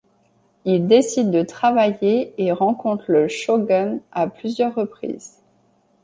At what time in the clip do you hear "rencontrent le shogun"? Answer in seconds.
2.51-3.99